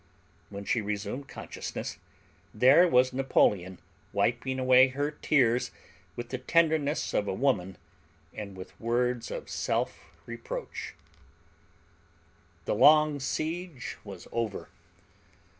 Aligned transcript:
When 0.49 0.65
she 0.65 0.81
resumed 0.81 1.27
consciousness 1.27 1.99
there 2.55 2.87
was 2.87 3.13
Napoleon 3.13 3.77
wiping 4.13 4.57
away 4.57 4.87
her 4.87 5.11
tears 5.11 5.69
with 6.15 6.29
the 6.29 6.39
tenderness 6.39 7.13
of 7.13 7.27
a 7.27 7.33
woman 7.35 7.77
and 8.33 8.57
with 8.57 8.71
words 8.81 9.29
of 9.29 9.47
self 9.47 10.11
reproach. 10.25 10.95
The 12.65 12.73
long 12.73 13.19
siege 13.19 13.95
was 14.03 14.27
over. 14.31 14.69